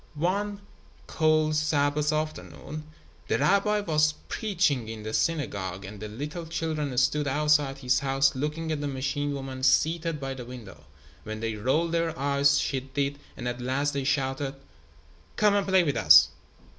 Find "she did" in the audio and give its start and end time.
12.59-13.19